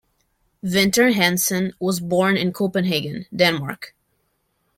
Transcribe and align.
Vinter 0.65 1.13
Hansen 1.13 1.73
was 1.79 1.99
born 1.99 2.35
in 2.35 2.51
Copenhagen, 2.53 3.27
Denmark. 3.31 3.93